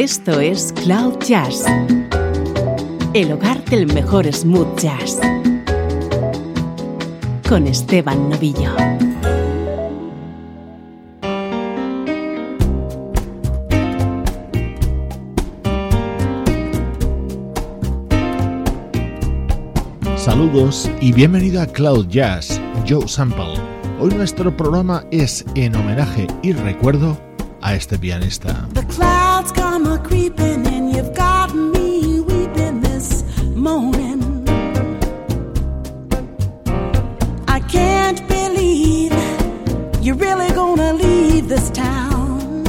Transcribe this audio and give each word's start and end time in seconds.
Esto 0.00 0.38
es 0.38 0.72
Cloud 0.84 1.18
Jazz, 1.26 1.64
el 3.14 3.32
hogar 3.32 3.64
del 3.64 3.92
mejor 3.92 4.32
smooth 4.32 4.78
jazz, 4.78 5.18
con 7.48 7.66
Esteban 7.66 8.30
Novillo. 8.30 8.70
Saludos 20.16 20.88
y 21.00 21.10
bienvenido 21.10 21.60
a 21.60 21.66
Cloud 21.66 22.06
Jazz, 22.06 22.60
Joe 22.88 23.08
Sample. 23.08 23.54
Hoy 23.98 24.10
nuestro 24.10 24.56
programa 24.56 25.02
es 25.10 25.44
en 25.56 25.74
homenaje 25.74 26.28
y 26.42 26.52
recuerdo 26.52 27.18
a 27.62 27.74
este 27.74 27.98
pianista. 27.98 28.68
this 41.48 41.70
town. 41.70 42.66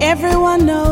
Everyone 0.00 0.66
knows. 0.66 0.87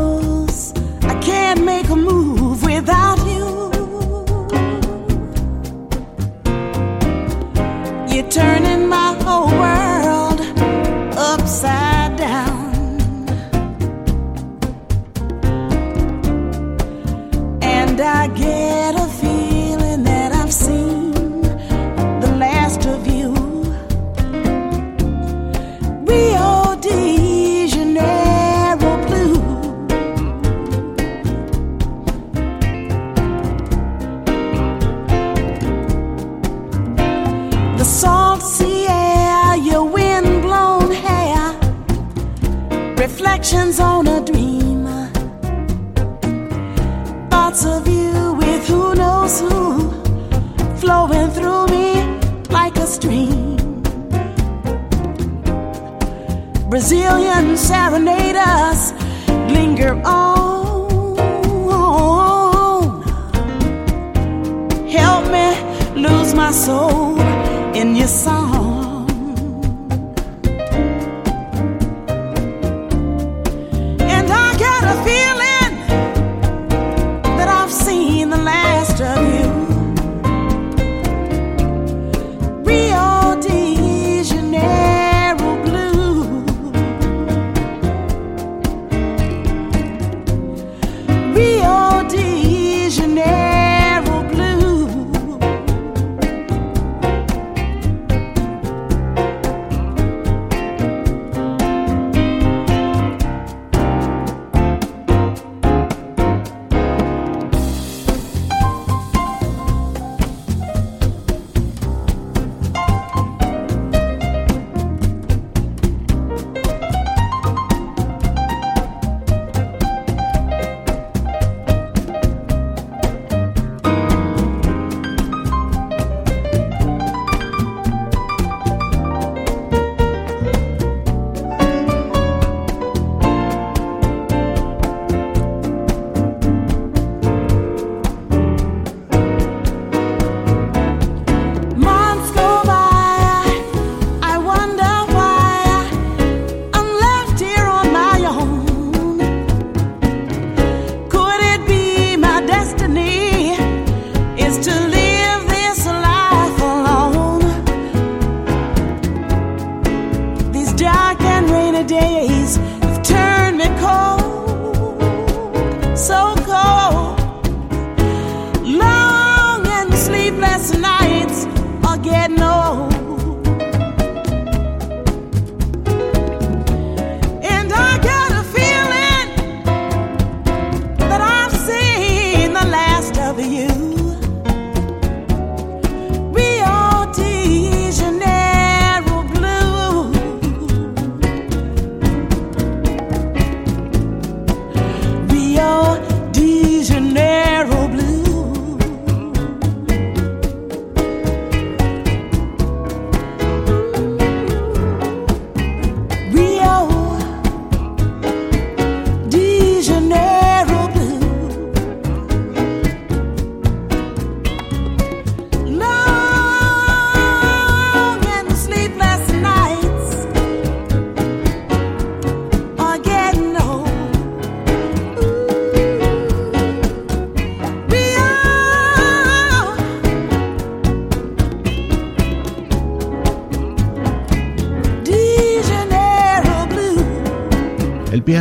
serenade 57.67 58.37
us, 58.37 58.93
linger 59.51 60.01
on. 60.05 60.87
Help 64.89 65.25
me 65.37 65.49
lose 66.01 66.33
my 66.33 66.53
soul 66.53 67.19
in 67.75 67.97
your 67.97 68.07
song. 68.07 68.56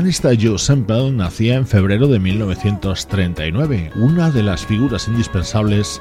pianista 0.05 0.33
Joe 0.39 0.59
Semple 0.59 1.11
nacía 1.11 1.55
en 1.55 1.65
febrero 1.65 2.07
de 2.07 2.19
1939, 2.19 3.91
una 3.95 4.29
de 4.29 4.43
las 4.43 4.63
figuras 4.63 5.07
indispensables 5.07 5.99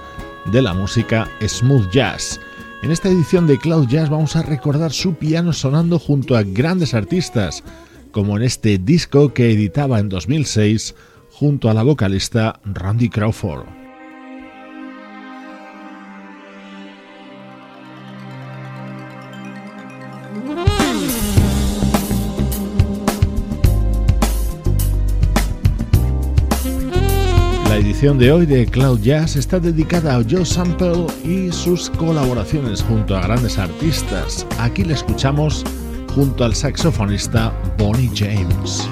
de 0.53 0.61
la 0.61 0.75
música 0.75 1.27
smooth 1.41 1.91
jazz. 1.91 2.39
En 2.83 2.91
esta 2.91 3.09
edición 3.09 3.47
de 3.47 3.57
Cloud 3.57 3.89
Jazz 3.89 4.11
vamos 4.11 4.37
a 4.37 4.43
recordar 4.43 4.93
su 4.93 5.15
piano 5.15 5.55
sonando 5.55 5.99
junto 5.99 6.37
a 6.37 6.43
grandes 6.43 6.93
artistas, 6.93 7.65
como 8.11 8.37
en 8.37 8.43
este 8.43 8.77
disco 8.77 9.33
que 9.33 9.51
editaba 9.51 10.01
en 10.01 10.11
2006 10.11 10.95
junto 11.31 11.71
a 11.71 11.75
la 11.75 11.83
vocalista 11.83 12.61
Randy 12.63 13.09
Crawford. 13.09 13.74
Edición 27.95 28.19
de 28.19 28.33
hoy 28.33 28.45
de 28.45 28.67
Cloud 28.67 28.99
Jazz 29.03 29.37
está 29.37 29.61
dedicada 29.61 30.17
a 30.17 30.25
Joe 30.29 30.45
Sample 30.45 31.07
y 31.25 31.53
sus 31.53 31.91
colaboraciones 31.91 32.83
junto 32.83 33.17
a 33.17 33.21
grandes 33.21 33.57
artistas. 33.57 34.45
Aquí 34.59 34.83
le 34.83 34.95
escuchamos 34.95 35.65
junto 36.13 36.45
al 36.45 36.57
saxofonista 36.57 37.53
Bonnie 37.79 38.11
James. 38.13 38.89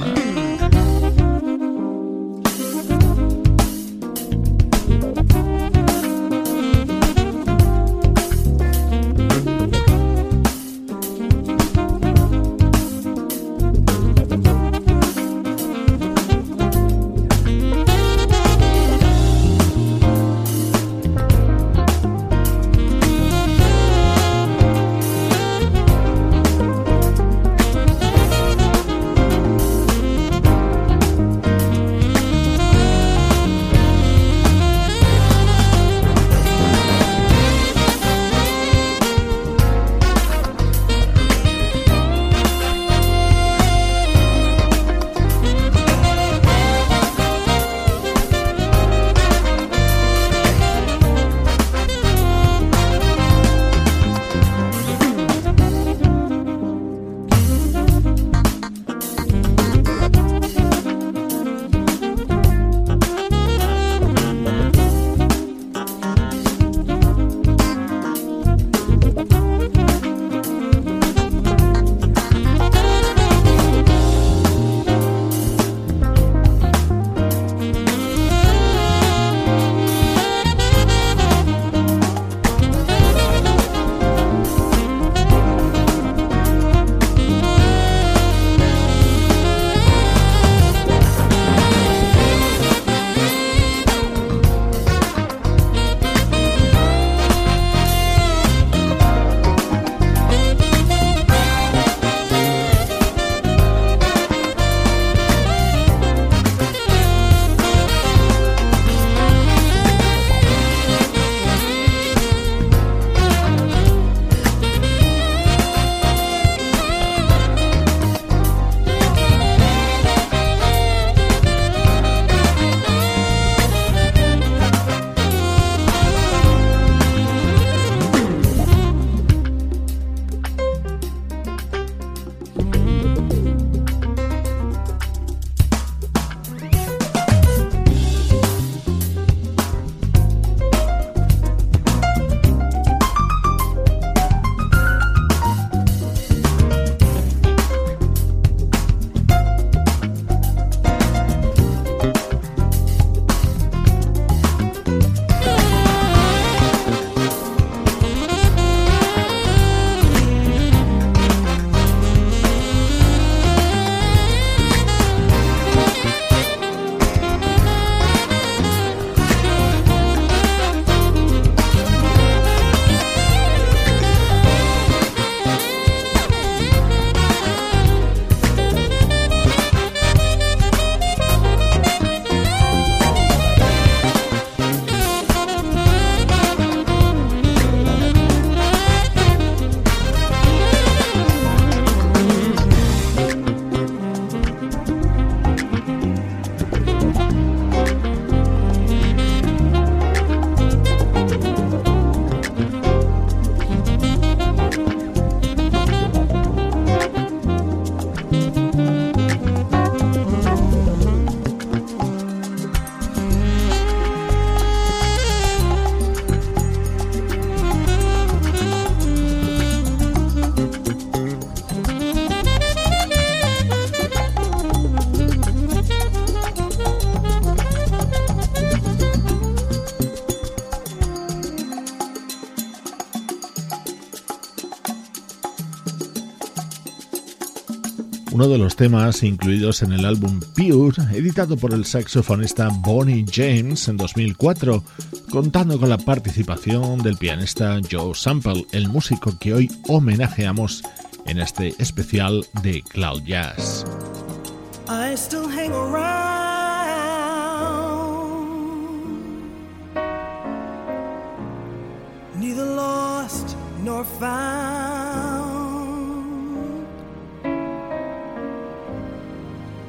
Uno 238.43 238.51
de 238.55 238.59
los 238.59 238.75
temas 238.75 239.23
incluidos 239.23 239.83
en 239.83 239.93
el 239.93 240.05
álbum 240.05 240.41
Pure, 240.57 241.17
editado 241.17 241.57
por 241.57 241.73
el 241.73 241.85
saxofonista 241.85 242.71
Bonnie 242.73 243.25
James 243.33 243.87
en 243.87 243.97
2004, 243.97 244.83
contando 245.31 245.79
con 245.79 245.89
la 245.89 245.99
participación 245.99 246.99
del 247.05 247.17
pianista 247.17 247.79
Joe 247.89 248.17
Sample, 248.17 248.67
el 248.73 248.89
músico 248.89 249.39
que 249.39 249.55
hoy 249.55 249.71
homenajeamos 249.87 250.83
en 251.25 251.39
este 251.39 251.77
especial 251.79 252.45
de 252.65 252.83
Cloud 252.83 253.23
Jazz. 253.23 253.85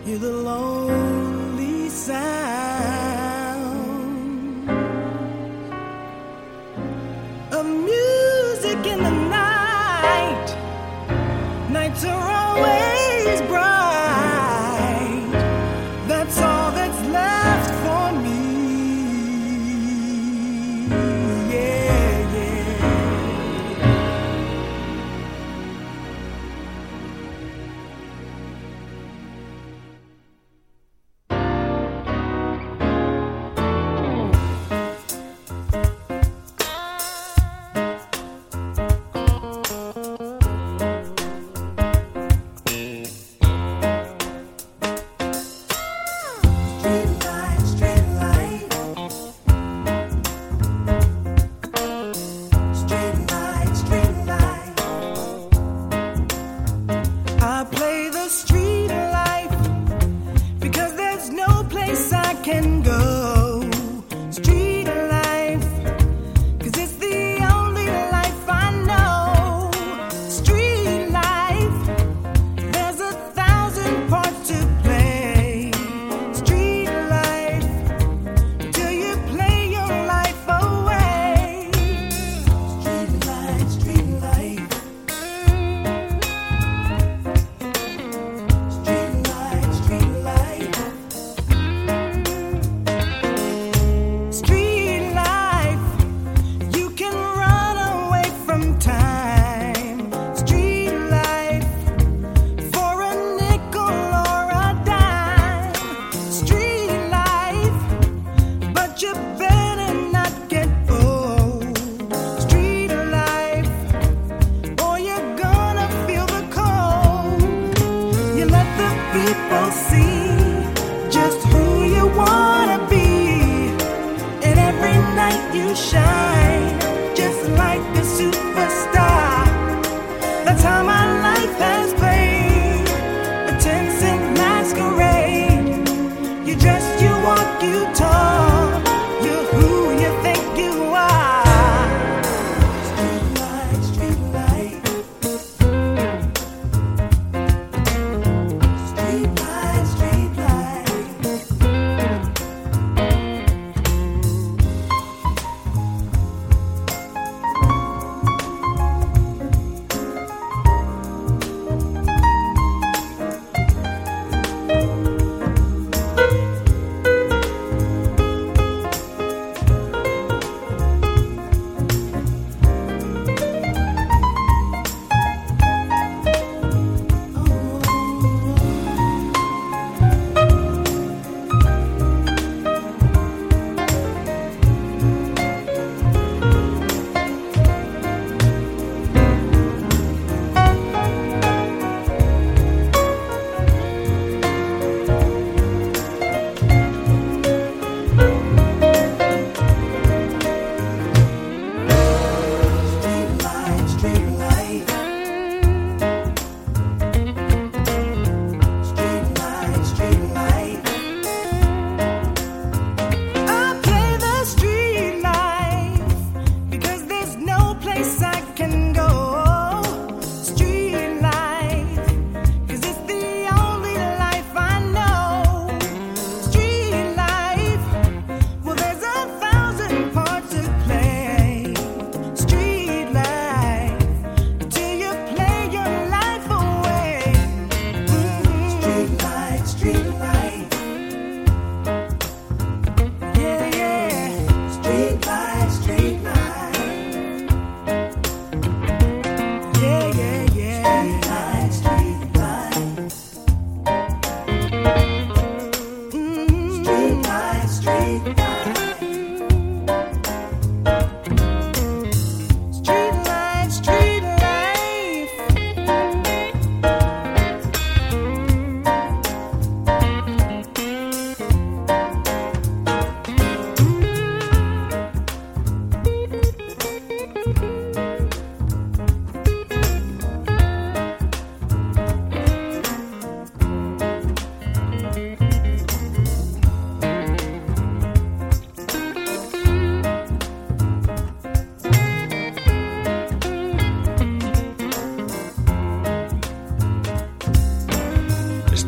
You're 0.06 0.20
the 0.20 0.34
lonely 0.34 1.88
side. 1.88 2.63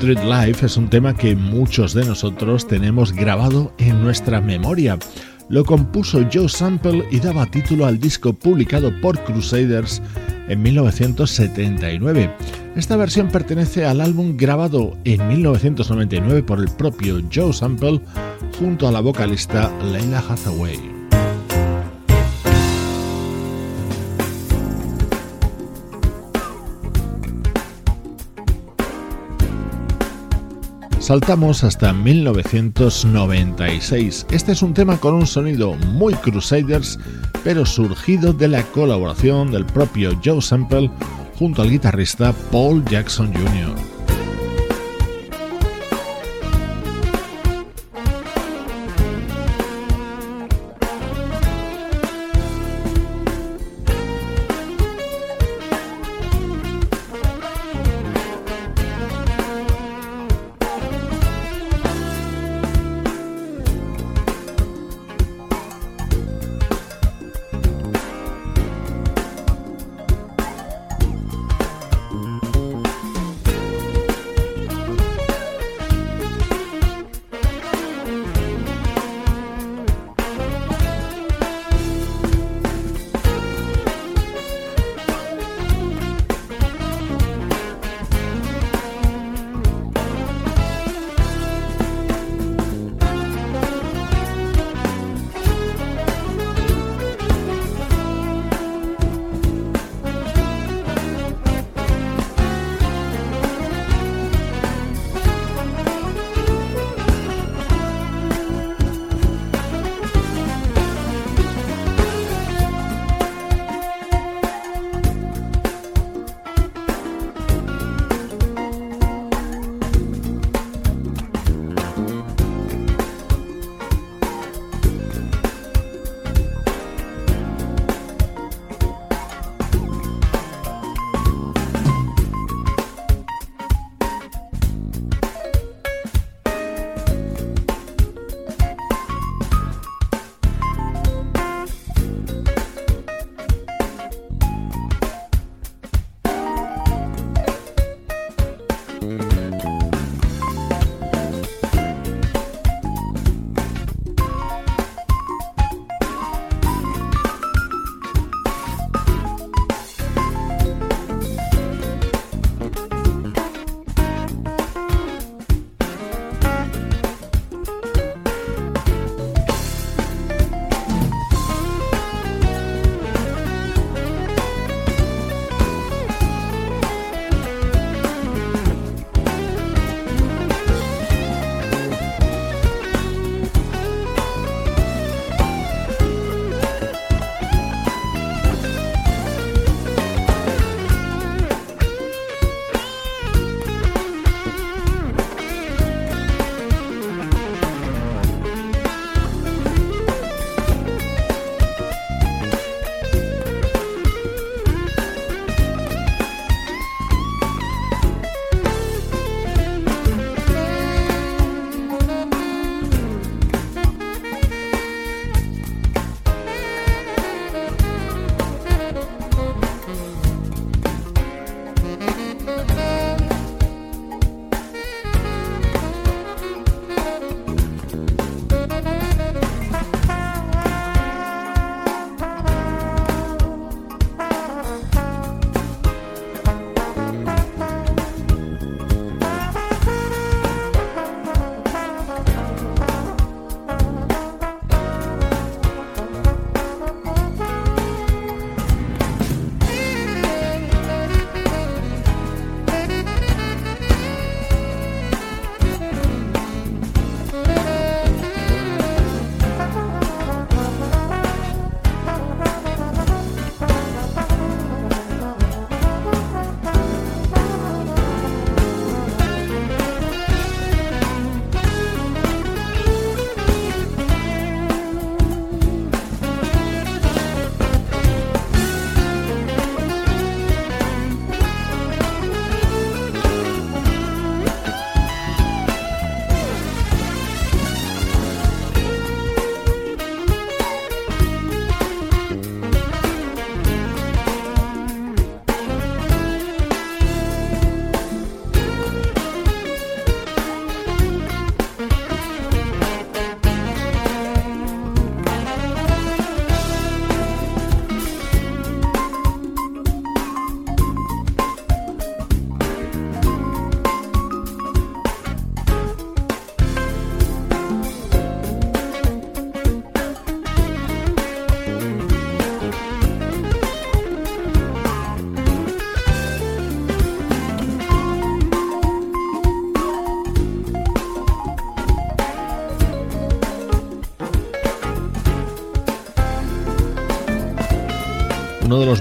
Street 0.05 0.23
Life 0.23 0.63
es 0.63 0.77
un 0.77 0.87
tema 0.87 1.17
que 1.17 1.35
muchos 1.35 1.95
de 1.95 2.05
nosotros 2.05 2.67
tenemos 2.67 3.11
grabado 3.11 3.71
en 3.79 4.03
nuestra 4.03 4.39
memoria. 4.39 4.99
Lo 5.49 5.65
compuso 5.65 6.23
Joe 6.31 6.47
Sample 6.47 7.07
y 7.09 7.19
daba 7.19 7.47
título 7.47 7.87
al 7.87 7.99
disco 7.99 8.31
publicado 8.31 8.91
por 9.01 9.23
Crusaders 9.23 10.03
en 10.47 10.61
1979. 10.61 12.31
Esta 12.75 12.97
versión 12.97 13.29
pertenece 13.29 13.83
al 13.83 13.99
álbum 13.99 14.37
grabado 14.37 14.95
en 15.05 15.27
1999 15.27 16.43
por 16.43 16.59
el 16.59 16.69
propio 16.69 17.19
Joe 17.33 17.51
Sample 17.51 17.99
junto 18.59 18.87
a 18.87 18.91
la 18.91 18.99
vocalista 18.99 19.71
Leila 19.91 20.19
Hathaway. 20.19 20.94
Saltamos 31.05 31.63
hasta 31.63 31.93
1996. 31.93 34.25
Este 34.31 34.51
es 34.53 34.63
un 34.63 34.73
tema 34.73 34.99
con 34.99 35.13
un 35.13 35.27
sonido 35.27 35.75
muy 35.75 36.15
Crusaders, 36.15 36.97
pero 37.43 37.63
surgido 37.63 38.33
de 38.33 38.47
la 38.47 38.63
colaboración 38.63 39.51
del 39.51 39.67
propio 39.67 40.19
Joe 40.25 40.41
Sample 40.41 40.89
junto 41.37 41.61
al 41.61 41.69
guitarrista 41.69 42.33
Paul 42.51 42.83
Jackson 42.85 43.31
Jr. 43.31 43.94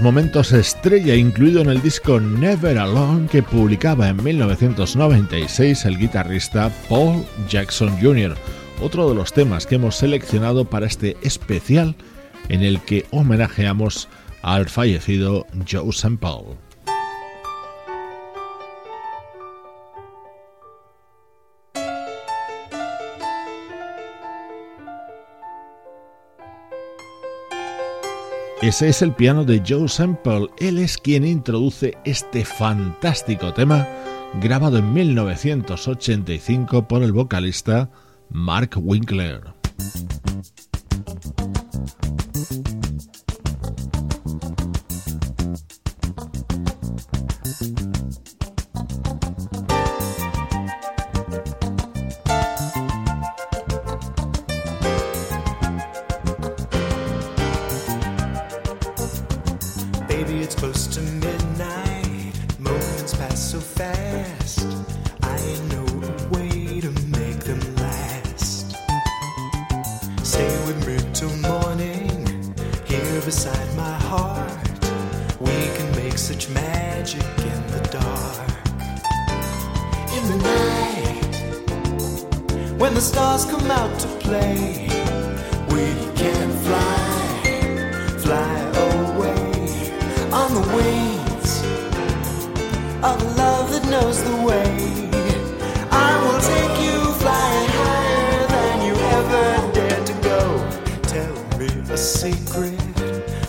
momentos 0.01 0.51
estrella 0.51 1.15
incluido 1.15 1.61
en 1.61 1.69
el 1.69 1.81
disco 1.81 2.19
Never 2.19 2.77
Alone 2.77 3.27
que 3.27 3.43
publicaba 3.43 4.09
en 4.09 4.23
1996 4.23 5.85
el 5.85 5.97
guitarrista 5.97 6.71
Paul 6.89 7.23
Jackson 7.47 7.95
Jr., 8.01 8.35
otro 8.81 9.07
de 9.09 9.15
los 9.15 9.31
temas 9.31 9.67
que 9.67 9.75
hemos 9.75 9.95
seleccionado 9.95 10.65
para 10.65 10.87
este 10.87 11.17
especial 11.21 11.95
en 12.49 12.63
el 12.63 12.81
que 12.81 13.05
homenajeamos 13.11 14.07
al 14.41 14.69
fallecido 14.69 15.45
Joe 15.69 15.93
Sample. 15.93 16.64
Ese 28.61 28.87
es 28.87 29.01
el 29.01 29.13
piano 29.13 29.43
de 29.43 29.61
Joe 29.67 29.87
Sample. 29.87 30.47
Él 30.57 30.77
es 30.77 30.97
quien 30.97 31.25
introduce 31.25 31.97
este 32.05 32.45
fantástico 32.45 33.53
tema 33.53 33.87
grabado 34.41 34.77
en 34.77 34.93
1985 34.93 36.87
por 36.87 37.03
el 37.03 37.11
vocalista 37.11 37.89
Mark 38.29 38.71
Winkler. 38.77 39.41
When 82.85 82.93
the 82.93 83.01
stars 83.01 83.45
come 83.45 83.71
out 83.71 83.99
to 84.01 84.07
play, 84.19 84.87
we 85.69 85.85
can 86.13 86.51
fly, 86.65 88.13
fly 88.19 88.57
away 88.91 89.49
on 90.31 90.53
the 90.53 90.65
wings 90.77 91.63
of 93.03 93.17
love 93.37 93.71
that 93.71 93.87
knows 93.89 94.21
the 94.23 94.35
way. 94.45 94.69
I 95.89 96.11
will 96.21 96.39
take 96.53 96.75
you 96.85 97.11
flying 97.23 97.69
higher 97.81 98.47
than 98.53 98.75
you 98.85 98.93
ever 99.17 99.73
dared 99.73 100.05
to 100.05 100.13
go. 100.21 100.39
Tell 101.09 101.35
me 101.57 101.69
a 101.91 101.97
secret, 101.97 102.79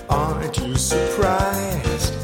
aren't 0.08 0.56
you 0.56 0.74
surprised? 0.76 2.14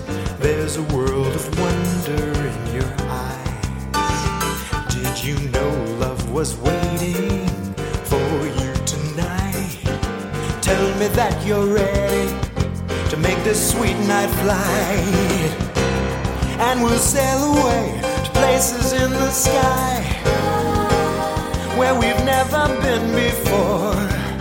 There's 0.40 0.78
a 0.78 0.82
world 0.94 1.34
of 1.34 1.60
wonder 1.60 2.24
in 2.48 2.74
your 2.74 2.90
eyes. 3.10 4.94
Did 4.94 5.22
you 5.22 5.50
know 5.50 5.72
love 6.00 6.32
was? 6.32 6.56
that 11.22 11.46
you're 11.46 11.72
ready 11.72 12.26
to 13.08 13.16
make 13.16 13.38
this 13.44 13.60
sweet 13.72 13.96
night 14.10 14.30
fly, 14.42 14.90
And 16.58 16.82
we'll 16.82 16.98
sail 16.98 17.40
away 17.52 18.00
to 18.24 18.30
places 18.40 18.92
in 18.92 19.08
the 19.12 19.30
sky 19.30 20.02
where 21.78 21.94
we've 21.94 22.24
never 22.24 22.62
been 22.82 23.06
before. 23.14 24.31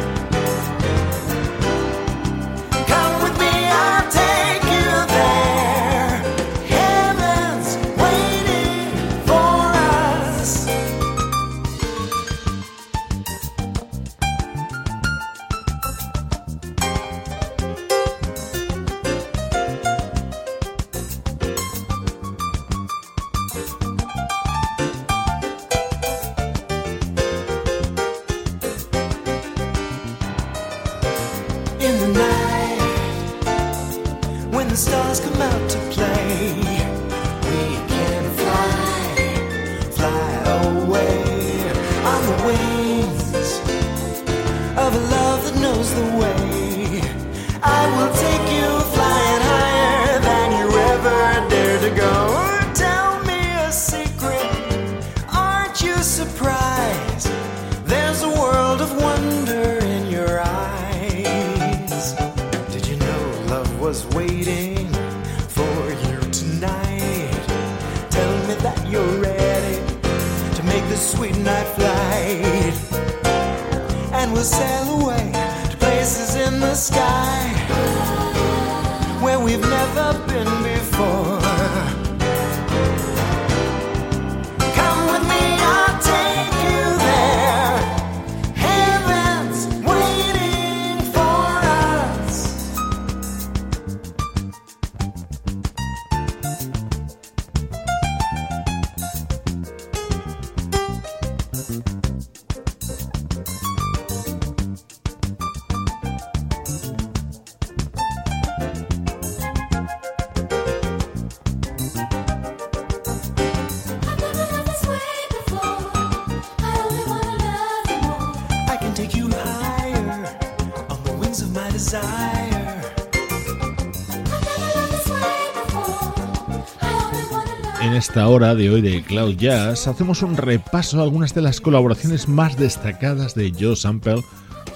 Esta 128.12 128.28
hora 128.28 128.56
de 128.56 128.70
hoy 128.70 128.82
de 128.82 129.02
Cloud 129.04 129.38
Jazz 129.38 129.88
hacemos 129.88 130.22
un 130.22 130.36
repaso 130.36 131.00
a 131.00 131.04
algunas 131.04 131.34
de 131.34 131.42
las 131.42 131.62
colaboraciones 131.62 132.28
más 132.28 132.58
destacadas 132.58 133.36
de 133.36 133.54
Joe 133.58 133.78
Sample 133.78 134.22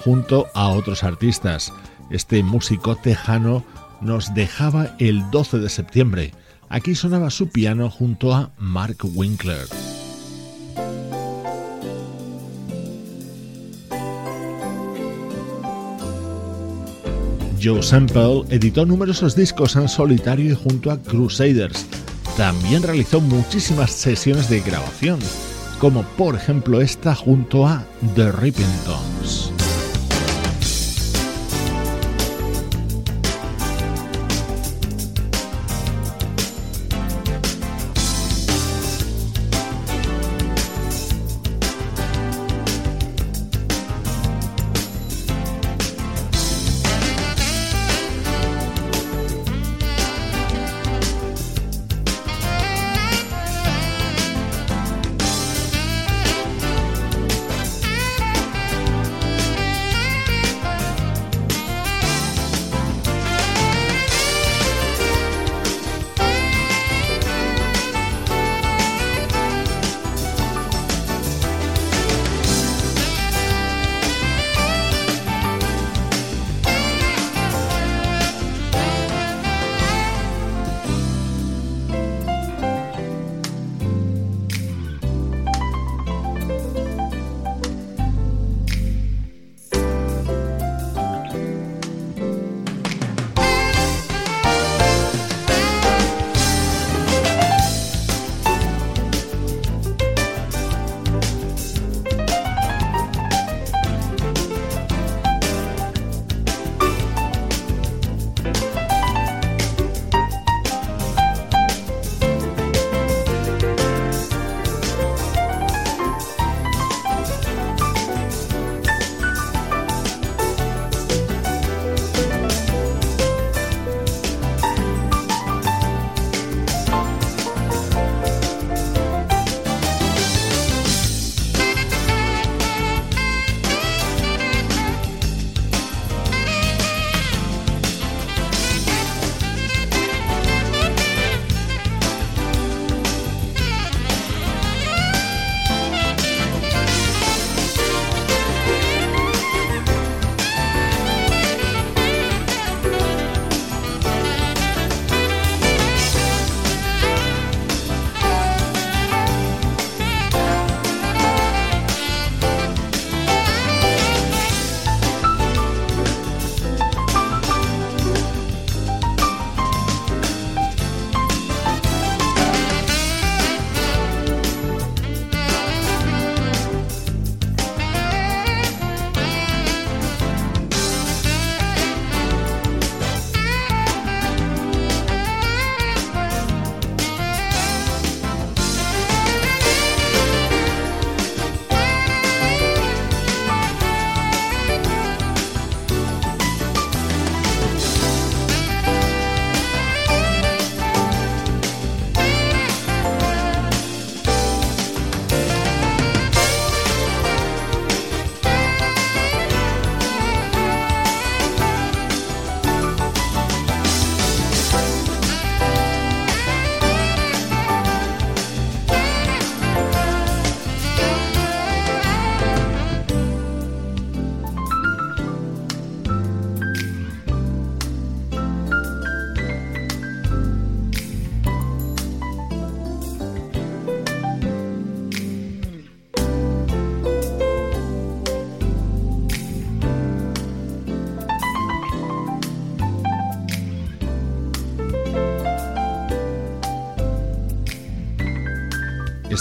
junto 0.02 0.46
a 0.54 0.68
otros 0.68 1.04
artistas. 1.04 1.70
Este 2.08 2.42
músico 2.42 2.96
tejano 2.96 3.62
nos 4.00 4.32
dejaba 4.32 4.96
el 4.98 5.30
12 5.30 5.58
de 5.58 5.68
septiembre. 5.68 6.32
Aquí 6.70 6.94
sonaba 6.94 7.28
su 7.28 7.50
piano 7.50 7.90
junto 7.90 8.32
a 8.32 8.52
Mark 8.56 8.96
Winkler. 9.02 9.66
Joe 17.62 17.82
Sample 17.82 18.44
editó 18.48 18.86
numerosos 18.86 19.36
discos 19.36 19.76
en 19.76 19.90
solitario 19.90 20.52
y 20.52 20.54
junto 20.54 20.90
a 20.90 20.96
Crusaders 21.02 21.86
también 22.36 22.82
realizó 22.82 23.20
muchísimas 23.20 23.90
sesiones 23.90 24.50
de 24.50 24.60
grabación, 24.60 25.18
como 25.80 26.02
por 26.02 26.34
ejemplo 26.34 26.80
esta 26.80 27.14
junto 27.14 27.66
a 27.66 27.84
The 28.14 28.30
Rippingtons. 28.32 29.55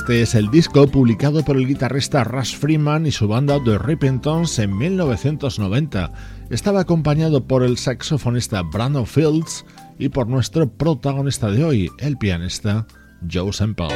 Este 0.06 0.22
es 0.22 0.36
el 0.36 0.52
disco 0.52 0.86
publicado 0.86 1.44
por 1.44 1.58
el 1.58 1.66
guitarrista 1.66 2.24
Russ 2.24 2.56
Freeman 2.56 3.08
y 3.08 3.12
su 3.12 3.28
banda 3.28 3.60
The 3.64 3.80
Repentance 3.80 4.62
en 4.62 4.78
1990. 4.78 6.14
Estaba 6.52 6.82
acompañado 6.82 7.48
por 7.48 7.64
el 7.64 7.76
saxofonista 7.76 8.62
Brandon 8.62 9.08
Fields 9.08 9.66
y 9.98 10.10
por 10.10 10.28
nuestro 10.28 10.70
protagonista 10.70 11.50
de 11.50 11.64
hoy, 11.64 11.90
el 11.98 12.20
pianista 12.20 12.86
Joe 13.34 13.52
Semple. 13.52 13.88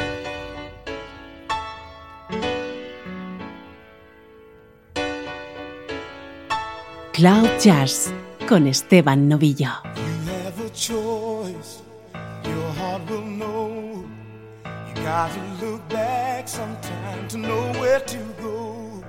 Cloud 7.12 7.48
Jazz 7.62 8.12
con 8.48 8.66
Esteban 8.66 9.28
Novillo. 9.28 9.70
Gotta 15.10 15.42
look 15.60 15.88
back 15.88 16.46
sometime 16.46 17.26
to 17.30 17.36
know 17.36 17.72
where 17.80 17.98
to 17.98 18.18
go. 18.40 19.02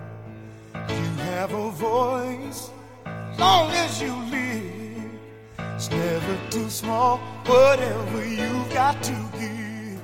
You 0.74 1.06
have 1.30 1.54
a 1.54 1.70
voice, 1.70 2.72
long 3.38 3.70
as 3.70 4.02
you 4.02 4.12
live. 4.32 5.12
It's 5.76 5.92
never 5.92 6.38
too 6.50 6.72
small, 6.72 7.18
whatever 7.46 8.26
you've 8.26 8.74
got 8.74 9.04
to 9.04 9.16
give. 9.38 10.02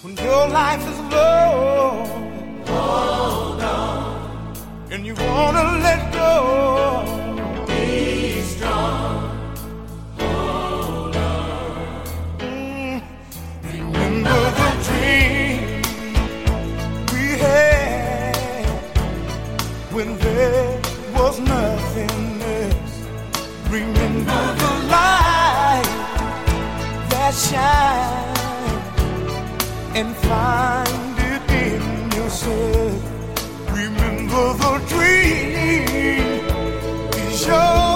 When 0.00 0.16
your 0.16 0.48
life 0.48 0.80
is 0.88 0.98
low, 1.12 2.06
hold 2.66 3.60
on, 3.60 4.56
and 4.90 5.04
you 5.04 5.14
wanna 5.14 5.64
let 5.86 6.10
go. 6.10 7.64
Be 7.66 8.40
strong. 8.40 9.27
When 19.98 20.16
there 20.18 20.80
was 21.12 21.40
nothing 21.40 22.40
else. 22.40 22.94
Remember 23.68 24.42
the 24.62 24.72
light 24.94 25.90
that 27.10 27.34
shines 27.48 28.38
and 29.98 30.14
find 30.28 31.16
it 31.32 31.44
in 31.66 31.82
yourself. 32.16 33.00
Remember 33.72 34.44
the 34.62 34.72
dream 34.86 35.50
is 37.16 37.44
yours. 37.44 37.87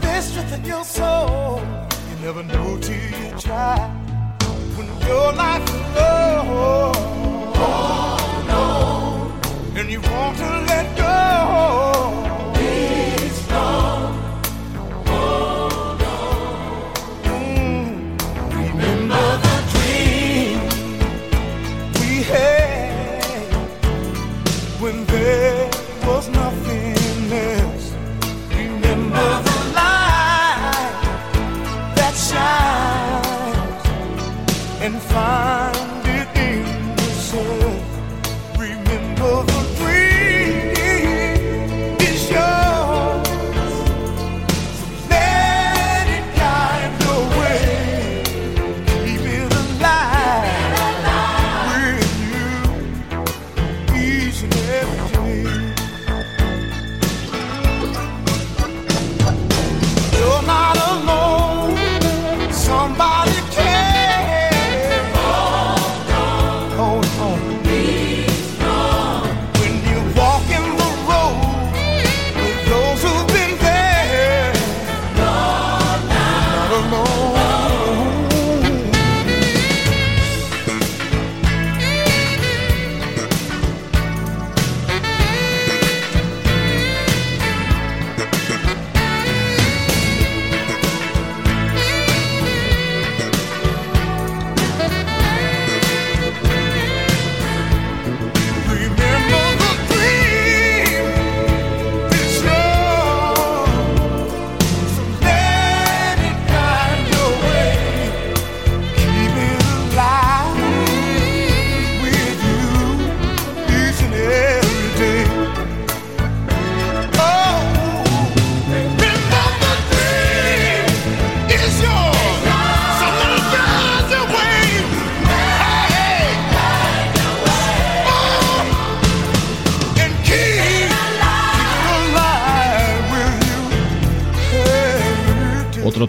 There's 0.00 0.24
strength 0.24 0.54
in 0.54 0.64
your 0.64 0.84
soul. 0.84 1.60
You 2.10 2.16
never 2.26 2.42
know 2.42 2.78
till 2.80 2.96
you 2.96 3.30
try. 3.38 3.78
When 4.76 4.88
your 5.06 5.32
life 5.32 5.68
is. 5.70 5.80
Oh, 7.62 7.72
no. 8.52 9.80
And 9.80 9.88
you 9.88 10.00
want 10.00 10.36
to 10.38 10.69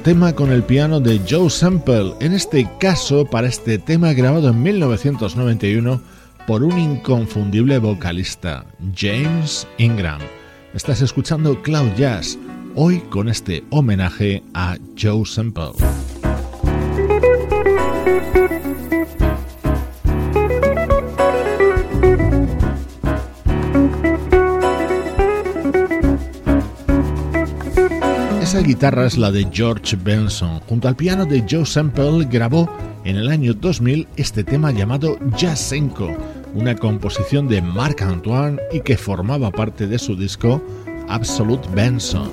tema 0.01 0.33
con 0.33 0.51
el 0.51 0.63
piano 0.63 0.99
de 0.99 1.21
Joe 1.29 1.49
Sample, 1.49 2.13
en 2.19 2.33
este 2.33 2.67
caso 2.79 3.25
para 3.25 3.47
este 3.47 3.77
tema 3.77 4.13
grabado 4.13 4.49
en 4.49 4.63
1991 4.63 6.01
por 6.47 6.63
un 6.63 6.79
inconfundible 6.79 7.77
vocalista, 7.77 8.65
James 8.95 9.67
Ingram. 9.77 10.21
Estás 10.73 11.01
escuchando 11.01 11.61
Cloud 11.61 11.93
Jazz, 11.97 12.37
hoy 12.73 12.99
con 13.09 13.29
este 13.29 13.63
homenaje 13.69 14.41
a 14.55 14.77
Joe 14.99 15.23
Sample. 15.25 15.73
Esa 28.61 28.67
guitarra 28.67 29.07
es 29.07 29.17
la 29.17 29.31
de 29.31 29.47
George 29.51 29.95
Benson. 29.95 30.59
Junto 30.69 30.87
al 30.87 30.95
piano 30.95 31.25
de 31.25 31.43
Joe 31.49 31.65
Sample 31.65 32.27
grabó 32.29 32.69
en 33.03 33.15
el 33.15 33.27
año 33.29 33.55
2000 33.55 34.07
este 34.17 34.43
tema 34.43 34.69
llamado 34.69 35.17
Jazzenko, 35.35 36.15
una 36.53 36.75
composición 36.75 37.47
de 37.47 37.59
Marc 37.59 38.03
Antoine 38.03 38.59
y 38.71 38.81
que 38.81 38.97
formaba 38.97 39.49
parte 39.49 39.87
de 39.87 39.97
su 39.97 40.15
disco 40.15 40.61
Absolute 41.09 41.67
Benson. 41.73 42.29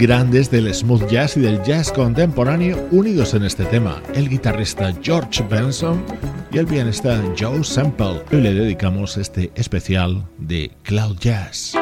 Grandes 0.00 0.50
del 0.50 0.74
smooth 0.74 1.06
jazz 1.10 1.36
y 1.36 1.40
del 1.40 1.62
jazz 1.62 1.92
contemporáneo 1.92 2.88
unidos 2.90 3.34
en 3.34 3.44
este 3.44 3.66
tema, 3.66 4.02
el 4.14 4.30
guitarrista 4.30 4.94
George 5.02 5.44
Benson 5.50 6.02
y 6.50 6.56
el 6.56 6.66
pianista 6.66 7.22
Joe 7.38 7.62
Sample. 7.62 8.22
Hoy 8.32 8.40
le 8.40 8.54
dedicamos 8.54 9.18
este 9.18 9.52
especial 9.54 10.26
de 10.38 10.70
Cloud 10.84 11.18
Jazz. 11.18 11.74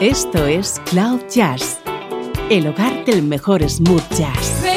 Esto 0.00 0.46
es 0.46 0.80
Cloud 0.90 1.20
Jazz, 1.32 1.78
el 2.50 2.66
hogar 2.66 3.04
del 3.04 3.22
mejor 3.22 3.62
smooth 3.68 4.02
jazz. 4.18 4.75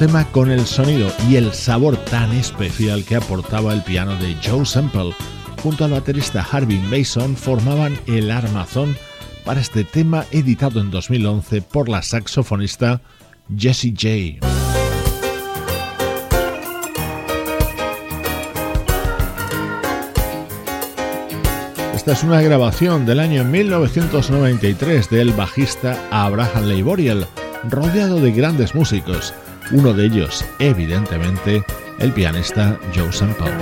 Tema 0.00 0.24
con 0.32 0.50
el 0.50 0.64
sonido 0.64 1.12
y 1.28 1.36
el 1.36 1.52
sabor 1.52 1.94
tan 2.06 2.32
especial 2.32 3.04
que 3.04 3.16
aportaba 3.16 3.74
el 3.74 3.82
piano 3.82 4.16
de 4.16 4.34
Joe 4.42 4.64
Semple 4.64 5.14
junto 5.62 5.84
al 5.84 5.90
baterista 5.90 6.42
Harvey 6.50 6.78
Mason 6.78 7.36
formaban 7.36 7.98
el 8.06 8.30
armazón 8.30 8.96
para 9.44 9.60
este 9.60 9.84
tema 9.84 10.24
editado 10.30 10.80
en 10.80 10.90
2011 10.90 11.60
por 11.60 11.90
la 11.90 12.00
saxofonista 12.00 13.02
Jessie 13.54 13.92
J. 13.92 14.46
Esta 21.94 22.12
es 22.12 22.22
una 22.22 22.40
grabación 22.40 23.04
del 23.04 23.20
año 23.20 23.44
1993 23.44 25.10
del 25.10 25.34
bajista 25.34 26.02
Abraham 26.10 26.64
Leiboriel, 26.64 27.26
rodeado 27.68 28.18
de 28.18 28.32
grandes 28.32 28.74
músicos 28.74 29.34
uno 29.72 29.92
de 29.92 30.06
ellos, 30.06 30.44
evidentemente, 30.58 31.64
el 31.98 32.12
pianista 32.12 32.78
Joe 32.94 33.12
Sample. 33.12 33.52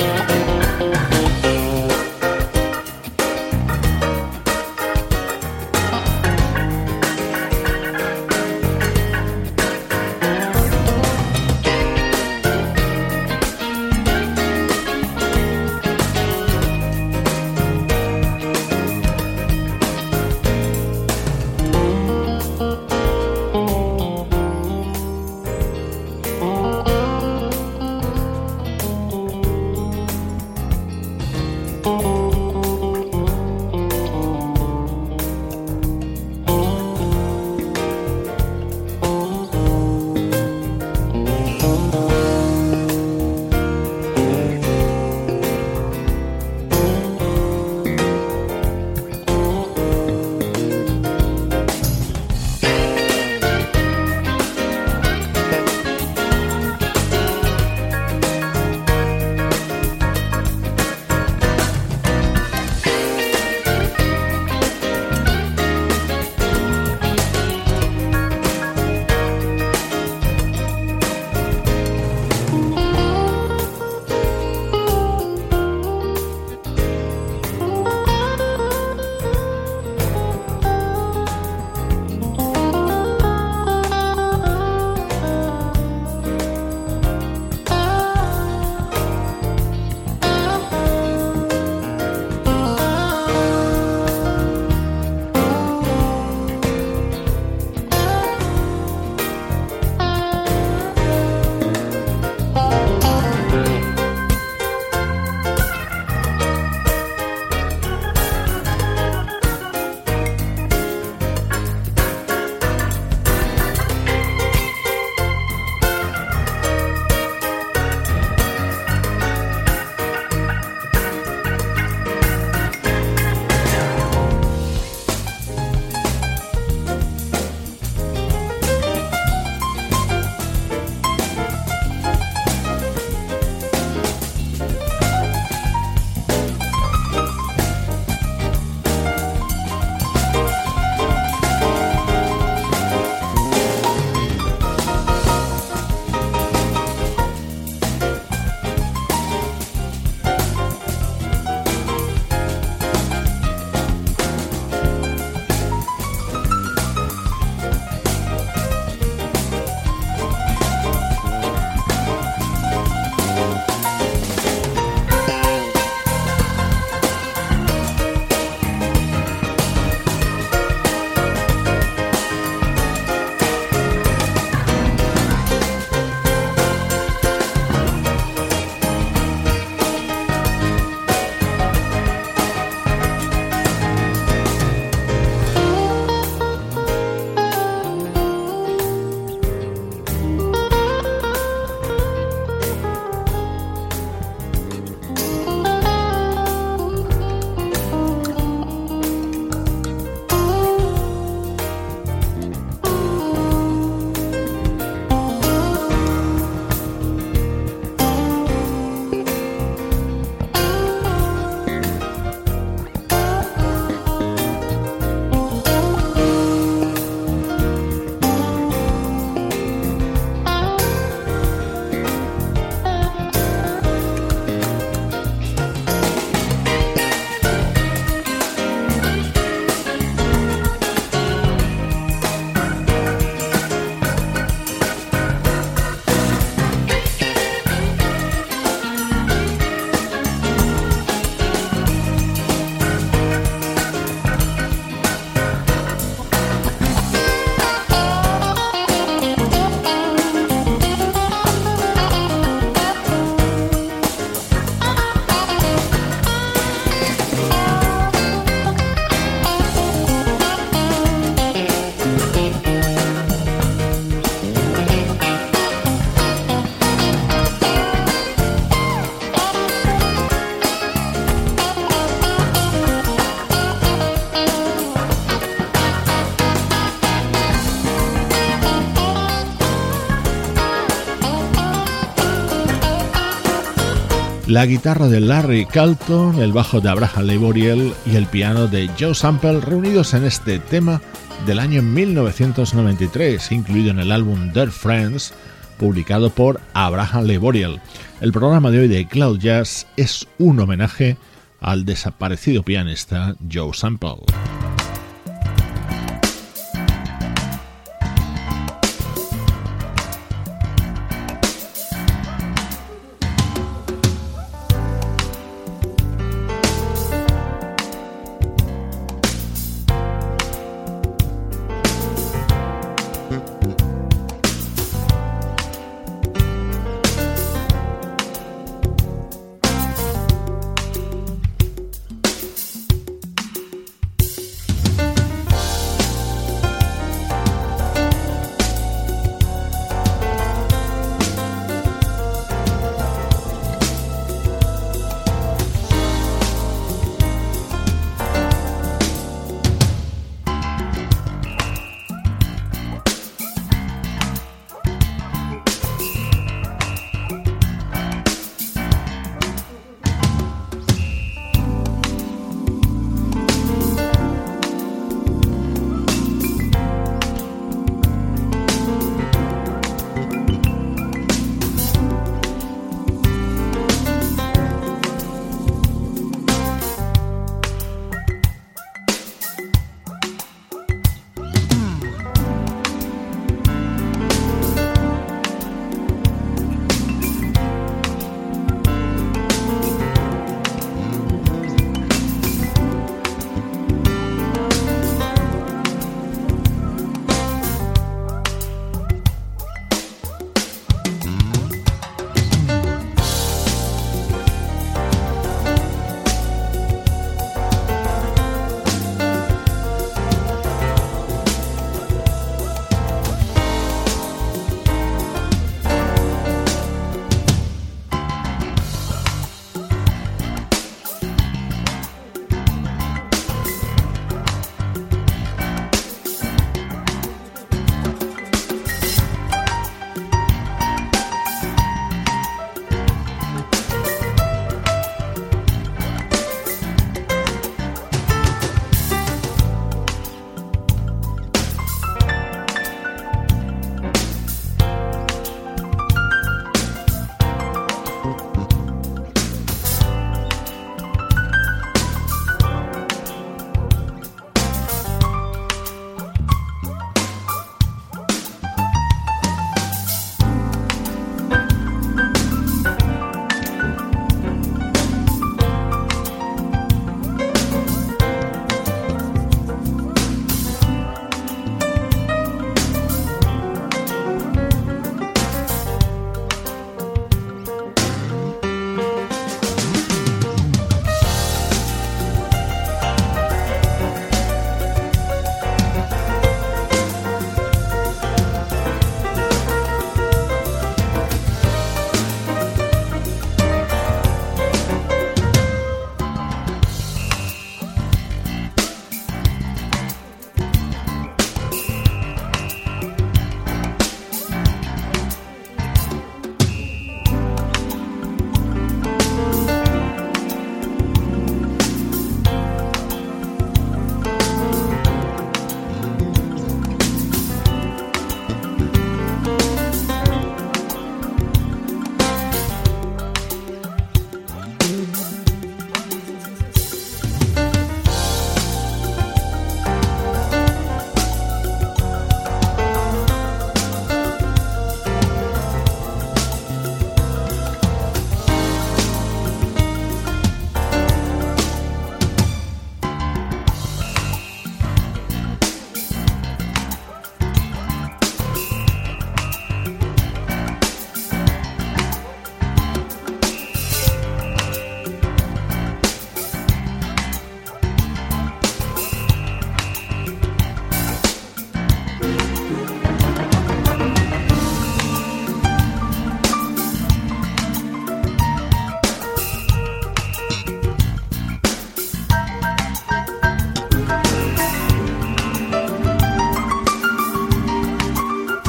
La 284.49 284.65
guitarra 284.65 285.09
de 285.09 285.21
Larry 285.21 285.67
Calton, 285.67 286.41
el 286.41 286.53
bajo 286.53 286.81
de 286.81 286.89
Abraham 286.89 287.27
Laboriel 287.27 287.93
y 288.07 288.17
el 288.17 288.25
piano 288.25 288.67
de 288.67 288.89
Joe 288.99 289.15
Sample 289.15 289.61
reunidos 289.61 290.15
en 290.15 290.25
este 290.25 290.59
tema 290.59 291.03
del 291.47 291.59
año 291.59 291.83
1993, 291.83 293.53
incluido 293.53 293.91
en 293.91 293.99
el 293.99 294.11
álbum 294.11 294.51
Dead 294.55 294.71
Friends, 294.71 295.35
publicado 295.79 296.31
por 296.31 296.63
Abraham 296.73 297.27
Laboriel. 297.27 297.79
El 298.23 298.33
programa 298.33 298.71
de 298.71 298.81
hoy 298.81 298.89
de 298.89 299.07
Cloud 299.07 299.39
Jazz 299.39 299.87
es 299.99 300.27
un 300.39 300.59
homenaje 300.61 301.19
al 301.61 301.85
desaparecido 301.85 302.63
pianista 302.63 303.37
Joe 303.53 303.75
Sample. 303.75 304.28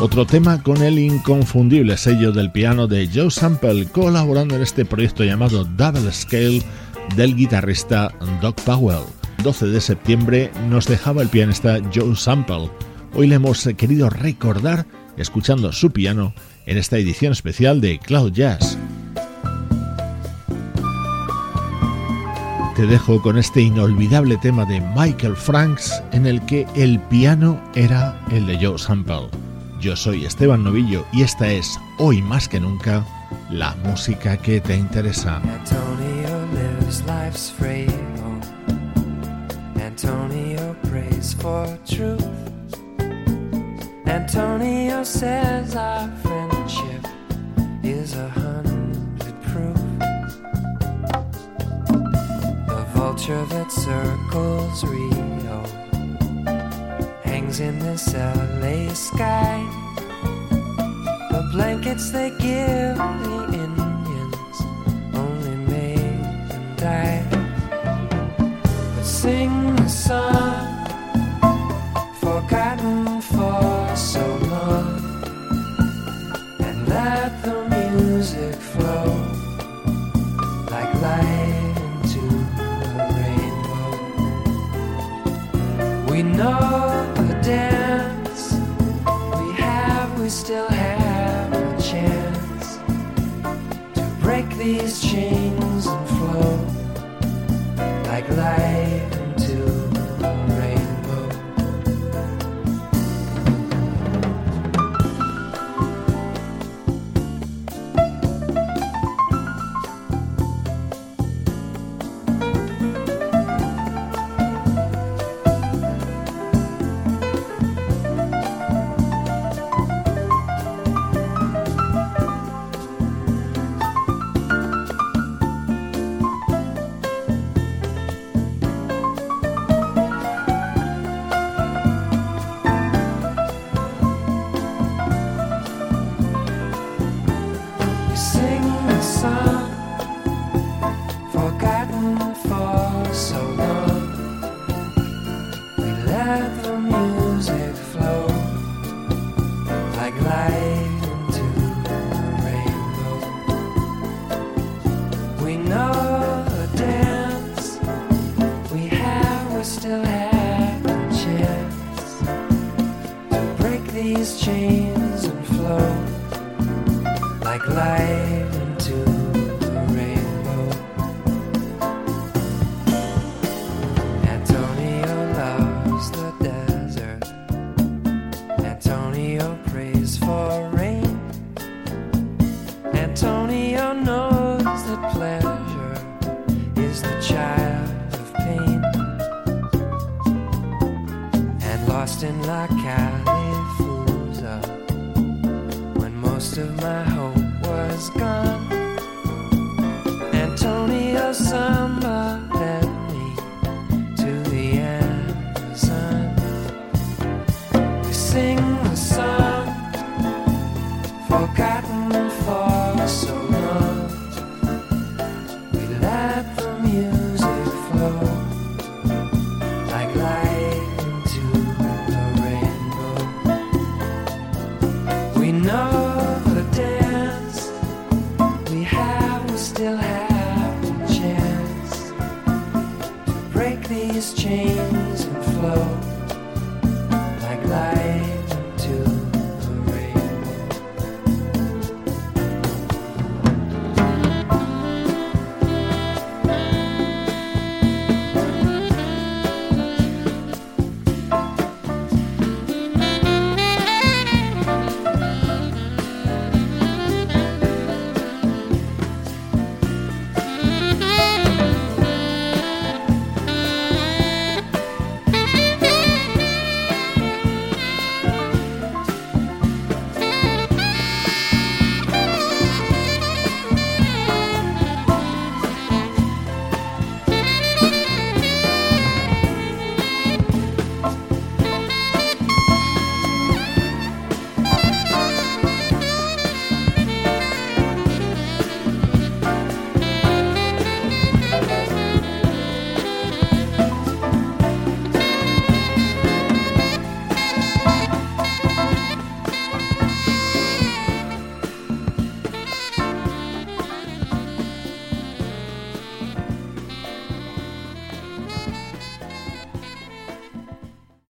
Otro 0.09 0.25
tema 0.25 0.63
con 0.63 0.81
el 0.81 0.97
inconfundible 0.97 1.95
sello 1.95 2.31
del 2.31 2.51
piano 2.51 2.87
de 2.87 3.07
Joe 3.13 3.29
Sample, 3.29 3.85
colaborando 3.85 4.55
en 4.55 4.63
este 4.63 4.83
proyecto 4.83 5.23
llamado 5.23 5.65
Double 5.65 6.11
Scale 6.11 6.63
del 7.15 7.35
guitarrista 7.35 8.11
Doc 8.41 8.59
Powell. 8.61 9.03
12 9.43 9.67
de 9.67 9.79
septiembre 9.79 10.51
nos 10.67 10.87
dejaba 10.87 11.21
el 11.21 11.29
pianista 11.29 11.77
Joe 11.93 12.15
Sample. 12.15 12.71
Hoy 13.13 13.27
le 13.27 13.35
hemos 13.35 13.63
querido 13.77 14.09
recordar 14.09 14.87
escuchando 15.15 15.71
su 15.71 15.91
piano 15.91 16.33
en 16.65 16.79
esta 16.79 16.97
edición 16.97 17.31
especial 17.31 17.79
de 17.79 17.99
Cloud 17.99 18.33
Jazz. 18.33 18.79
Te 22.75 22.87
dejo 22.87 23.21
con 23.21 23.37
este 23.37 23.61
inolvidable 23.61 24.37
tema 24.37 24.65
de 24.65 24.81
Michael 24.97 25.35
Franks 25.35 26.01
en 26.13 26.25
el 26.25 26.43
que 26.47 26.65
el 26.75 26.99
piano 26.99 27.61
era 27.75 28.19
el 28.31 28.47
de 28.47 28.57
Joe 28.57 28.79
Sample. 28.79 29.48
Yo 29.79 29.95
soy 29.95 30.25
Esteban 30.25 30.63
Novillo 30.63 31.05
y 31.13 31.23
esta 31.23 31.49
es, 31.49 31.79
hoy 31.99 32.21
más 32.21 32.49
que 32.49 32.59
nunca, 32.59 33.05
la 33.49 33.75
música 33.75 34.35
que 34.35 34.59
te 34.59 34.75
interesa. 34.75 35.37
Antonio 35.37 36.45
lives 36.53 37.03
life's. 37.05 37.53
Antonio 40.01 40.75
prays 40.89 41.33
for 41.33 41.67
truth. 41.85 42.25
Antonio 44.05 45.03
says 45.03 45.75
our 45.75 46.09
friendship 46.23 47.05
is 47.83 48.15
a 48.15 48.29
hundred 48.29 49.35
proof. 49.43 49.75
The 52.67 52.85
vulture 52.93 53.45
that 53.45 53.71
circles 53.71 54.83
Rio 54.83 55.88
hangs 57.49 57.59
in 57.59 57.79
this 57.79 58.13
LA 58.13 58.93
sky. 58.93 59.65
The 61.31 61.49
blankets 61.51 62.11
they 62.11 62.29
give 62.31 62.97
the 62.97 63.43
Indians 63.65 64.57
only 65.13 65.55
made 65.55 66.23
them 66.49 66.75
die. 66.75 67.25
But 68.95 69.03
sing 69.03 69.75
the 69.75 69.87
song 69.87 70.85
forgotten 72.21 73.21
for 73.21 73.95
so 73.95 74.25
long, 74.53 74.99
and 76.59 76.87
let 76.87 77.43
the 77.43 77.55
music 77.75 78.55
flow 78.55 79.05
like 80.69 80.93
light 81.01 81.75
into 81.85 82.21
the 82.57 83.05
rainbow. 83.17 83.91
We 86.11 86.23
know 86.23 87.18
dance 87.41 88.53
we 89.39 89.53
have, 89.53 90.19
we 90.19 90.29
still 90.29 90.67
have 90.67 91.53
a 91.53 91.81
chance 91.81 92.79
to 93.95 94.03
break 94.21 94.49
these 94.57 95.01
chains. 95.01 95.48